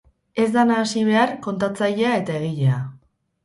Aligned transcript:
Ez 0.43 0.47
da 0.55 0.63
nahasi 0.69 1.03
behar 1.11 1.35
kontatzailea 1.49 2.17
eta 2.25 2.41
egilea. 2.43 2.85